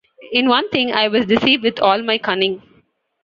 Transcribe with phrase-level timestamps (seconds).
[0.31, 2.63] In one thing I was deceived with all my cunning.